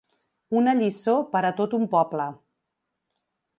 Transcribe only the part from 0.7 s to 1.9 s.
lliçó per a tot un